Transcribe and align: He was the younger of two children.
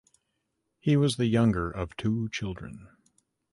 He 0.79 0.97
was 0.97 1.17
the 1.17 1.27
younger 1.27 1.69
of 1.69 1.95
two 1.95 2.27
children. 2.29 2.87